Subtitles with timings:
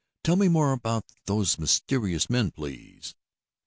[0.23, 3.13] "Tell me more about those mysterious men, please."